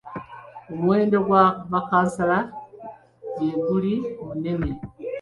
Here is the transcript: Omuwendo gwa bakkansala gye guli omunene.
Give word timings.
Omuwendo 0.71 1.17
gwa 1.27 1.43
bakkansala 1.71 2.37
gye 3.35 3.49
guli 3.65 3.93
omunene. 4.21 4.69